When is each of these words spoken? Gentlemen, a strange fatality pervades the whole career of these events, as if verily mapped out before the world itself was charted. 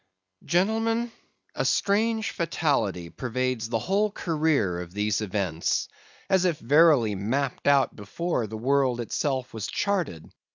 Gentlemen, 0.45 1.11
a 1.53 1.63
strange 1.63 2.31
fatality 2.31 3.11
pervades 3.11 3.69
the 3.69 3.77
whole 3.77 4.09
career 4.09 4.81
of 4.81 4.93
these 4.93 5.21
events, 5.21 5.87
as 6.27 6.43
if 6.43 6.57
verily 6.57 7.13
mapped 7.13 7.67
out 7.67 7.95
before 7.95 8.47
the 8.47 8.57
world 8.57 8.99
itself 8.99 9.53
was 9.53 9.67
charted. 9.67 10.27